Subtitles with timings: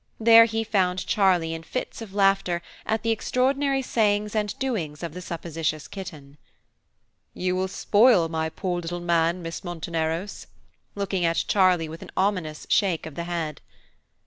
[0.19, 5.13] There he found Charlie in fits of laughter at the extraordinary sayings and doings of
[5.13, 6.37] the supposititious kitten.
[7.35, 10.47] "You will spoil my poor little man, Miss Monteneros,"
[10.95, 13.61] looking at Charlie with an ominous shake of the head.